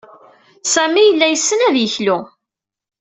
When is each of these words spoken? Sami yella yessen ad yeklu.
Sami 0.73 1.01
yella 1.03 1.25
yessen 1.29 1.59
ad 1.67 1.75
yeklu. 1.79 2.17